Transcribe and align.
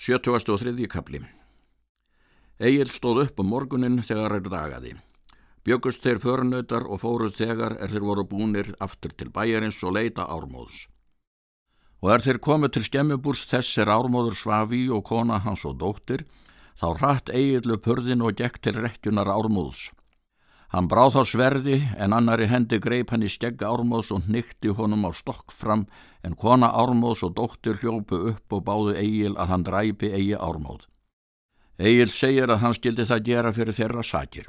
73. 0.00 0.86
kapli 0.88 1.18
Egil 2.56 2.88
stóð 2.88 3.18
upp 3.26 3.40
um 3.42 3.50
morgunin 3.52 3.98
þegar 4.00 4.34
er 4.38 4.46
dagaði. 4.46 4.92
Bjögust 5.60 6.00
þeir 6.00 6.20
förnautar 6.22 6.86
og 6.88 7.02
fóruð 7.02 7.34
þegar 7.36 7.74
er 7.84 7.92
þeir 7.92 8.06
voru 8.06 8.24
búnir 8.30 8.70
aftur 8.86 9.12
til 9.12 9.28
bæjarins 9.34 9.82
og 9.84 9.92
leita 9.98 10.24
ármóðs. 10.24 10.86
Og 12.00 12.14
er 12.14 12.24
þeir 12.24 12.40
komið 12.48 12.72
til 12.78 12.84
skemmubúrs 12.88 13.44
þess 13.50 13.76
er 13.84 13.92
ármóður 13.92 14.40
Svaví 14.40 14.86
og 14.88 15.04
kona 15.04 15.36
hans 15.44 15.66
og 15.68 15.76
dóttir, 15.84 16.24
þá 16.80 16.86
hratt 16.96 17.34
Egil 17.36 17.76
upp 17.76 17.92
hörðin 17.92 18.24
og 18.24 18.40
gekk 18.40 18.56
til 18.64 18.80
rekkjunar 18.80 19.28
ármóðs. 19.28 19.90
Hann 20.70 20.86
bráð 20.86 21.16
þá 21.16 21.22
sverði 21.26 21.76
en 21.98 22.12
annari 22.14 22.46
hendi 22.46 22.78
greip 22.78 23.10
hann 23.10 23.24
í 23.26 23.30
skegga 23.32 23.72
ármóðs 23.74 24.12
og 24.14 24.28
nykti 24.30 24.70
honum 24.78 25.08
á 25.08 25.10
stokk 25.10 25.50
fram 25.50 25.88
en 26.22 26.36
kona 26.38 26.68
ármóðs 26.70 27.24
og 27.26 27.34
dóttir 27.40 27.80
hljópu 27.80 28.20
upp 28.30 28.54
og 28.54 28.62
báðu 28.68 28.94
Egil 29.00 29.34
að 29.34 29.50
hann 29.50 29.66
dræpi 29.66 30.12
Egi 30.14 30.36
ármóð. 30.38 30.86
Egil 31.74 32.12
segir 32.14 32.52
að 32.54 32.62
hann 32.62 32.76
skildi 32.78 33.08
það 33.08 33.26
gera 33.26 33.52
fyrir 33.56 33.78
þeirra 33.80 34.04
sakir. 34.06 34.46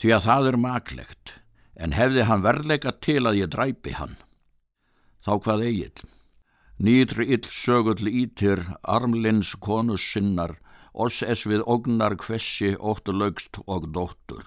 Því 0.00 0.14
að 0.16 0.26
það 0.26 0.50
er 0.50 0.60
maklegt 0.66 1.34
en 1.78 1.94
hefði 1.94 2.26
hann 2.26 2.42
verleika 2.42 2.92
til 2.98 3.22
að 3.22 3.38
ég 3.44 3.52
dræpi 3.54 3.94
hann. 4.00 4.16
Þá 5.22 5.32
hvað 5.44 5.66
Egil? 5.68 6.08
Nýtri 6.80 7.28
ill 7.36 7.46
sögull 7.46 8.08
ítir 8.08 8.64
armlins 8.82 9.54
konus 9.62 10.02
sinnar 10.02 10.56
oss 10.90 11.22
es 11.22 11.46
við 11.46 11.62
ognar 11.70 12.16
kvessi 12.18 12.74
óttu 12.74 13.14
lögst 13.14 13.60
og 13.66 13.92
dóttur. 13.94 14.42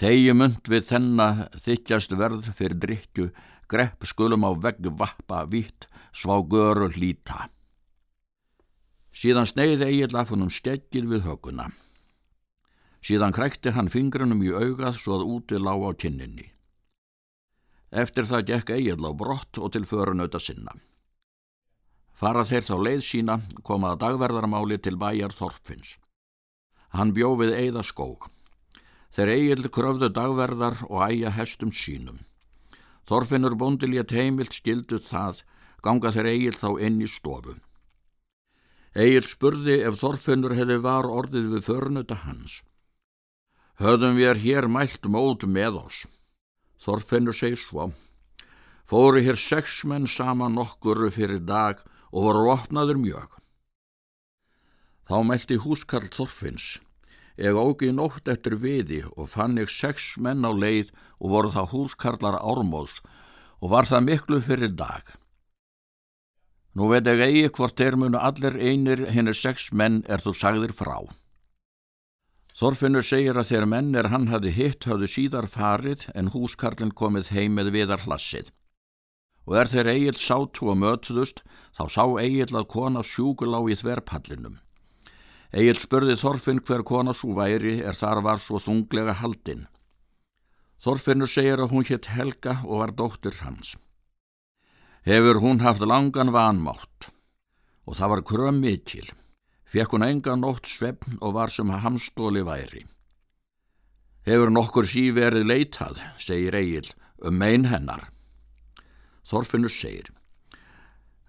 Þegi 0.00 0.32
mynd 0.34 0.68
við 0.72 0.86
þenna 0.88 1.26
þykjast 1.64 2.14
verð 2.16 2.48
fyrir 2.56 2.78
drikju, 2.80 3.30
grepp 3.68 4.06
skulum 4.08 4.46
á 4.48 4.50
vegg 4.56 4.88
vappa 4.98 5.44
vitt, 5.48 5.88
svá 6.12 6.38
göru 6.40 6.88
hlýta. 6.92 7.48
Síðan 9.12 9.48
sneiði 9.48 9.90
Egil 9.90 10.16
af 10.16 10.32
húnum 10.32 10.48
skeggið 10.48 11.10
við 11.10 11.26
höguna. 11.28 11.68
Síðan 13.04 13.34
krækti 13.36 13.72
hann 13.76 13.90
fingrunum 13.92 14.40
í 14.46 14.52
augað 14.54 14.96
svo 14.96 15.18
að 15.18 15.28
úti 15.34 15.60
lág 15.60 15.84
á 15.84 15.90
kinninni. 16.04 16.48
Eftir 17.92 18.24
það 18.24 18.46
gekk 18.48 18.72
Egil 18.78 19.04
á 19.04 19.12
brott 19.12 19.58
og 19.60 19.74
til 19.74 19.84
förunauta 19.84 20.40
sinna. 20.40 20.72
Fara 22.16 22.44
þeir 22.48 22.64
þá 22.64 22.76
leið 22.86 23.02
sína 23.04 23.40
komaða 23.66 23.98
dagverðarmáli 24.06 24.78
til 24.80 24.96
bæjar 24.96 25.34
Þorfins. 25.36 25.98
Hann 26.96 27.12
bjófið 27.12 27.52
Eða 27.58 27.82
skóg. 27.84 28.30
Þeir 29.12 29.32
eigil 29.36 29.68
kröfðu 29.68 30.08
dagverðar 30.08 30.78
og 30.88 31.02
æja 31.04 31.32
hestum 31.36 31.72
sínum. 31.72 32.22
Þorfinnur 33.08 33.58
bóndiljet 33.60 34.14
heimilt 34.16 34.56
skildu 34.56 34.98
það, 35.02 35.42
ganga 35.84 36.12
þeir 36.14 36.28
eigil 36.30 36.56
þá 36.56 36.68
inn 36.86 37.00
í 37.02 37.08
stofu. 37.10 37.58
Egil 38.92 39.24
spurði 39.28 39.78
ef 39.88 39.98
Þorfinnur 40.00 40.54
hefði 40.56 40.78
var 40.84 41.08
orðið 41.08 41.50
við 41.54 41.66
förnuta 41.68 42.16
hans. 42.24 42.60
Höfðum 43.80 44.18
við 44.20 44.40
hér 44.44 44.68
mælt 44.68 45.08
mót 45.08 45.44
með 45.48 45.78
oss. 45.80 46.06
Þorfinnur 46.84 47.36
segi 47.36 47.56
svo. 47.56 47.90
Fóru 48.84 49.22
hér 49.24 49.38
sex 49.40 49.82
menn 49.88 50.06
saman 50.06 50.56
nokkuru 50.58 51.08
fyrir 51.10 51.40
dag 51.40 51.80
og 52.12 52.28
voru 52.28 52.50
opnaður 52.52 53.00
mjög. 53.00 53.38
Þá 55.08 55.16
mælti 55.28 55.56
húskarl 55.64 56.10
Þorfinns. 56.12 56.78
Eg 57.36 57.56
ógi 57.56 57.88
nótt 57.96 58.28
eftir 58.28 58.58
viði 58.60 59.02
og 59.16 59.30
fann 59.32 59.56
ég 59.56 59.70
sex 59.72 60.18
menn 60.20 60.44
á 60.44 60.52
leið 60.52 60.92
og 61.18 61.32
voru 61.32 61.52
það 61.54 61.72
húskarlar 61.72 62.36
ármóðs 62.36 63.00
og 63.62 63.72
var 63.72 63.88
það 63.88 64.06
miklu 64.08 64.40
fyrir 64.44 64.74
dag. 64.76 65.06
Nú 66.76 66.88
veit 66.92 67.08
ég 67.08 67.20
eigi 67.20 67.48
hvort 67.56 67.76
þeir 67.76 67.96
munu 68.00 68.20
allir 68.20 68.56
einir 68.56 69.06
hennir 69.12 69.36
sex 69.36 69.70
menn 69.72 70.02
er 70.08 70.20
þú 70.24 70.32
sagðir 70.36 70.72
frá. 70.76 70.96
Þorfinnur 72.56 73.04
segir 73.04 73.38
að 73.40 73.48
þeir 73.48 73.66
menn 73.68 73.94
er 73.96 74.10
hann 74.12 74.28
hafi 74.28 74.52
hitt 74.52 74.84
hafðu 74.84 75.08
síðar 75.08 75.48
farið 75.48 76.04
en 76.14 76.32
húskarlinn 76.34 76.92
komið 76.92 77.32
heim 77.32 77.56
með 77.56 77.72
viðar 77.76 78.04
hlassið. 78.04 78.50
Og 79.48 79.56
er 79.58 79.72
þeir 79.72 79.88
eigil 79.94 80.18
sátu 80.20 80.68
og 80.68 80.76
mötuðust 80.80 81.40
þá 81.76 81.84
sá 81.96 82.04
eigil 82.20 82.52
að 82.52 82.68
kona 82.74 83.02
sjúkulá 83.02 83.62
í 83.72 83.78
þverpallinum. 83.80 84.60
Egil 85.52 85.76
spurði 85.76 86.16
Þorfinn 86.16 86.62
hver 86.64 86.82
kona 86.88 87.12
svo 87.12 87.34
væri 87.36 87.82
er 87.84 87.96
þar 87.98 88.22
var 88.24 88.40
svo 88.40 88.56
þunglega 88.62 89.18
haldinn. 89.20 89.66
Þorfinnur 90.82 91.28
segir 91.28 91.60
að 91.60 91.74
hún 91.74 91.84
hétt 91.86 92.08
Helga 92.10 92.62
og 92.64 92.80
var 92.80 92.94
dóttir 92.96 93.36
hans. 93.44 93.76
Hefur 95.04 95.42
hún 95.44 95.60
haft 95.60 95.84
langan 95.84 96.32
vanmátt 96.32 97.10
og 97.86 97.98
það 97.98 98.10
var 98.14 98.24
kröm 98.30 98.62
mikil. 98.62 99.10
Fekk 99.68 99.94
hún 99.94 100.06
enga 100.06 100.34
nótt 100.36 100.68
svefn 100.68 101.20
og 101.20 101.36
var 101.36 101.52
sem 101.52 101.68
hamstóli 101.68 102.42
væri. 102.46 102.86
Hefur 104.24 104.52
nokkur 104.52 104.86
sí 104.86 105.08
verið 105.10 105.48
leitað, 105.48 106.00
segir 106.18 106.54
Egil, 106.54 106.88
um 107.26 107.34
mein 107.34 107.66
hennar. 107.66 108.08
Þorfinnur 109.26 109.72
segir, 109.72 110.12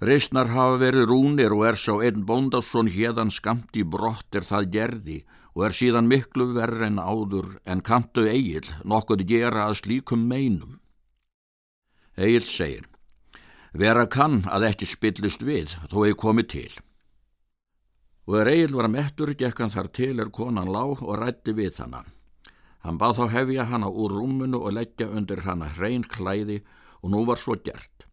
Reysnar 0.04 0.50
hafa 0.52 0.80
verið 0.82 1.06
rúnir 1.08 1.54
og 1.56 1.62
er 1.64 1.78
sá 1.80 1.94
einn 2.04 2.26
bóndasson 2.28 2.90
hérdan 2.92 3.30
skamt 3.32 3.78
í 3.80 3.86
brott 3.88 4.36
er 4.36 4.44
það 4.44 4.66
gerði 4.74 5.20
og 5.56 5.62
er 5.68 5.76
síðan 5.78 6.10
miklu 6.12 6.50
verð 6.58 6.84
en 6.90 7.00
áður 7.00 7.54
en 7.64 7.84
kantu 7.88 8.26
Egil 8.28 8.68
nokkuð 8.84 9.24
gera 9.30 9.70
að 9.70 9.78
slíkum 9.80 10.26
meinum. 10.28 10.82
Egil 12.20 12.44
segir, 12.44 12.84
vera 13.72 14.04
kann 14.18 14.42
að 14.52 14.68
ekki 14.74 14.92
spillist 14.92 15.46
við 15.48 15.78
þó 15.88 15.98
hef 16.04 16.20
komið 16.20 16.52
til. 16.58 16.74
Og 18.28 18.42
er 18.42 18.52
Egil 18.58 18.76
var 18.76 18.92
mettur, 18.92 19.32
gekk 19.40 19.64
hann 19.64 19.72
þar 19.72 19.92
til 19.96 20.20
er 20.20 20.36
konan 20.36 20.74
lág 20.74 21.00
og 21.00 21.16
rætti 21.22 21.56
við 21.56 21.80
hana. 21.80 22.04
Hann 22.84 23.00
bað 23.00 23.22
þá 23.22 23.26
hefja 23.40 23.72
hana 23.72 23.88
úr 23.88 24.20
rúmunu 24.20 24.60
og 24.60 24.76
leggja 24.76 25.08
undir 25.08 25.48
hana 25.48 25.72
hrein 25.78 26.04
klæði 26.04 26.60
og 27.00 27.16
nú 27.16 27.24
var 27.30 27.40
svo 27.40 27.56
gert. 27.56 28.10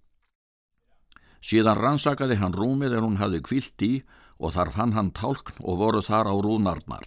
Síðan 1.41 1.79
rannsakaði 1.81 2.37
hann 2.41 2.57
rúmið 2.57 2.97
er 2.97 3.07
hún 3.07 3.21
hafði 3.21 3.41
kvilt 3.45 3.85
í 3.87 3.93
og 4.41 4.55
þar 4.57 4.73
fann 4.77 4.93
hann 4.97 5.11
tálkn 5.17 5.61
og 5.61 5.81
voru 5.81 6.03
þar 6.05 6.29
á 6.33 6.35
rúnarnar. 6.37 7.07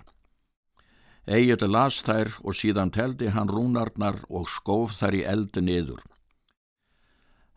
Egil 1.23 1.69
las 1.71 2.01
þær 2.03 2.33
og 2.43 2.57
síðan 2.57 2.91
teldi 2.91 3.29
hann 3.31 3.47
rúnarnar 3.49 4.19
og 4.29 4.49
skóf 4.51 4.97
þær 4.99 5.15
í 5.15 5.23
eldi 5.23 5.61
niður. 5.63 6.01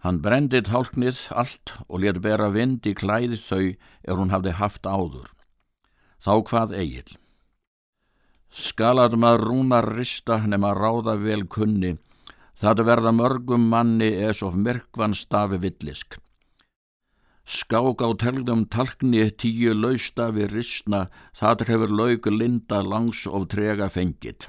Hann 0.05 0.21
brendi 0.23 0.61
tálknið 0.63 1.19
allt 1.35 1.73
og 1.89 2.05
let 2.05 2.21
bera 2.23 2.51
vind 2.55 2.87
í 2.87 2.93
klæði 2.95 3.41
þau 3.43 3.65
er 4.07 4.21
hún 4.21 4.31
hafði 4.31 4.53
haft 4.61 4.87
áður. 4.87 5.33
Þá 6.23 6.35
hvað 6.51 6.77
Egil? 6.79 7.17
Skalad 8.57 9.17
maður 9.19 9.49
rúnar 9.51 9.89
rista 9.97 10.39
nema 10.47 10.71
ráða 10.77 11.17
vel 11.19 11.43
kunni, 11.51 11.97
það 12.55 12.85
verða 12.87 13.13
mörgum 13.13 13.67
manni 13.73 14.13
eðs 14.15 14.45
of 14.47 14.55
myrkvan 14.55 15.17
stafi 15.19 15.59
villisk. 15.61 16.21
Skák 17.47 18.03
á 18.03 18.11
telgdum 18.19 18.65
talkni 18.67 19.29
tíu 19.31 19.71
lausta 19.71 20.33
við 20.35 20.51
risna, 20.51 21.07
það 21.31 21.63
hefur 21.69 21.93
laug 21.95 22.27
linda 22.27 22.81
langs 22.83 23.23
og 23.31 23.47
trega 23.53 23.87
fengit. 23.87 24.49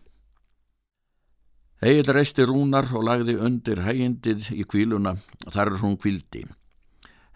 Egil 1.77 2.09
reisti 2.09 2.41
rúnar 2.49 2.89
og 2.97 3.05
lagði 3.05 3.35
undir 3.37 3.83
hægindið 3.85 4.49
í 4.49 4.65
kvíluna, 4.65 5.13
þar 5.45 5.75
er 5.75 5.81
hún 5.83 5.99
kvildi. 6.01 6.47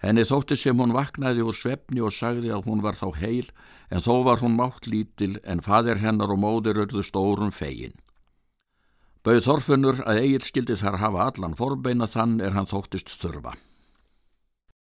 Henni 0.02 0.26
þótti 0.26 0.58
sem 0.58 0.82
hún 0.82 0.98
vaknaði 0.98 1.46
úr 1.46 1.54
svefni 1.54 2.02
og 2.02 2.16
sagði 2.18 2.50
að 2.50 2.66
hún 2.66 2.82
var 2.82 2.98
þá 2.98 3.22
heil, 3.22 3.46
en 3.94 4.02
þó 4.02 4.24
var 4.26 4.42
hún 4.42 4.58
mátt 4.58 4.90
lítil 4.90 5.36
en 5.46 5.62
fadir 5.62 6.02
hennar 6.02 6.34
og 6.34 6.42
móður 6.42 6.88
öllu 6.88 7.06
stórum 7.06 7.54
fegin. 7.54 7.94
Bauð 9.22 9.46
Þorfunur 9.46 10.02
að 10.10 10.24
Egil 10.26 10.42
skildi 10.42 10.82
þar 10.82 11.04
hafa 11.04 11.28
allan 11.30 11.54
forbeina 11.54 12.10
þann 12.10 12.40
er 12.42 12.58
hann 12.58 12.66
þóttist 12.66 13.14
þurfa. 13.22 13.54